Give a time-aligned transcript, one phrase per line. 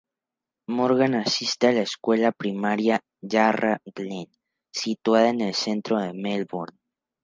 [0.77, 4.27] Morgan asiste a la escuela primaria Yarra Glen,
[4.83, 6.79] situada al centro de Melbourne.